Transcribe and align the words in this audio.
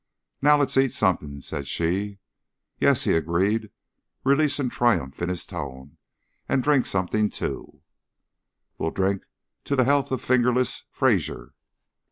"Now 0.41 0.57
let's 0.57 0.77
eat 0.79 0.93
something," 0.93 1.41
said 1.41 1.67
she. 1.67 2.17
"Yes," 2.79 3.03
he 3.03 3.13
agreed, 3.13 3.69
relief 4.23 4.57
and 4.57 4.71
triumph 4.71 5.21
in 5.21 5.29
his 5.29 5.45
tone, 5.45 5.97
"and 6.49 6.63
drink 6.63 6.87
something, 6.87 7.29
too." 7.29 7.83
"We'll 8.79 8.89
drink 8.89 9.27
to 9.65 9.75
the 9.75 9.83
health 9.83 10.11
of 10.11 10.19
'Fingerless' 10.23 10.85
Fraser." 10.89 11.53